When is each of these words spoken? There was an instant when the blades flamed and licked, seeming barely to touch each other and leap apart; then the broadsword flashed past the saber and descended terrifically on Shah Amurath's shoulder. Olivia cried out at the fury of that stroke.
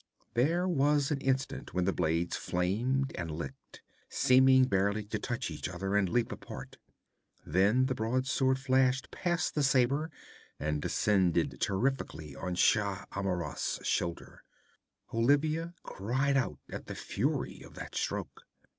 There 0.33 0.67
was 0.67 1.11
an 1.11 1.21
instant 1.21 1.75
when 1.75 1.85
the 1.85 1.93
blades 1.93 2.35
flamed 2.35 3.11
and 3.15 3.29
licked, 3.29 3.83
seeming 4.09 4.63
barely 4.65 5.03
to 5.05 5.19
touch 5.19 5.51
each 5.51 5.69
other 5.69 5.95
and 5.95 6.09
leap 6.09 6.31
apart; 6.31 6.77
then 7.45 7.85
the 7.85 7.93
broadsword 7.93 8.57
flashed 8.57 9.11
past 9.11 9.53
the 9.53 9.61
saber 9.61 10.09
and 10.59 10.81
descended 10.81 11.61
terrifically 11.61 12.35
on 12.35 12.55
Shah 12.55 13.05
Amurath's 13.11 13.85
shoulder. 13.85 14.43
Olivia 15.13 15.75
cried 15.83 16.35
out 16.35 16.57
at 16.71 16.87
the 16.87 16.95
fury 16.95 17.61
of 17.61 17.75
that 17.75 17.93
stroke. 17.93 18.41